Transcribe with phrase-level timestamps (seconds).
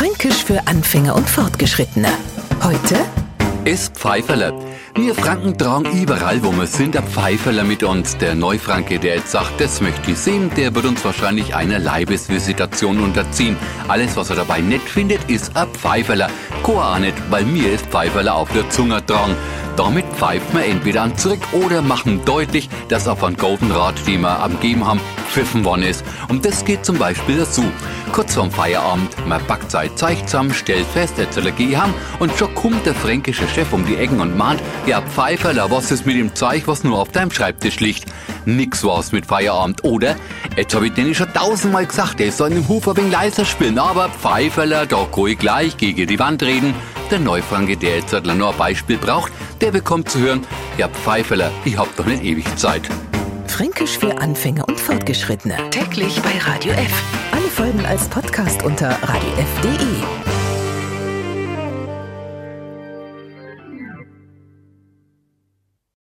[0.00, 2.08] Fränkisch für Anfänger und Fortgeschrittene.
[2.62, 2.96] Heute
[3.66, 4.54] ist Pfeiferle.
[4.94, 8.16] Wir Franken tragen überall, wo wir sind, ein Pfeiferle mit uns.
[8.16, 12.98] Der Neufranke, der jetzt sagt, das möchte ich sehen, der wird uns wahrscheinlich einer Leibesvisitation
[12.98, 13.58] unterziehen.
[13.88, 16.28] Alles, was er dabei nett findet, ist ein Pfeiferle.
[16.62, 19.36] Koa nicht, weil mir ist Pfeiferle auf der Zunge dran.
[19.80, 24.20] Damit pfeift man entweder an zurück oder machen deutlich, dass auf einen Golden Rat, den
[24.20, 26.04] wir am Geben haben, pfiffen worden ist.
[26.28, 27.64] Und das geht zum Beispiel dazu.
[28.12, 31.80] Kurz vorm Feierabend, man packt sein Zeug zusammen, stellt fest, er soll gehen
[32.18, 36.04] und schon kommt der fränkische Chef um die Ecken und mahnt, ja Pfeiferler, was ist
[36.04, 38.04] mit dem Zeug, was nur auf deinem Schreibtisch liegt?
[38.44, 40.16] Nix war's mit Feierabend, oder?
[40.58, 43.78] Jetzt hab ich denen schon tausendmal gesagt, er soll im Hof ein wenig leiser spielen,
[43.78, 46.74] aber Pfeiferler, da kann ich gleich gegen die Wand reden.
[47.10, 50.46] Der Neufranke, der jetzt noch ein Beispiel braucht, der bekommt zu hören,
[50.78, 52.88] ja Pfeiferler, ich hab doch nicht ewig Zeit.
[53.48, 55.56] Fränkisch für Anfänger und Fortgeschrittene.
[55.70, 57.02] Täglich bei Radio F.
[57.32, 60.19] Alle Folgen als Podcast unter radiof.de.